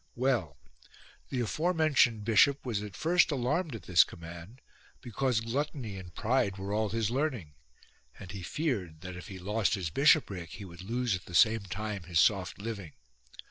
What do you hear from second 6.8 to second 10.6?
his learning, and he feared that if he lost his bishopric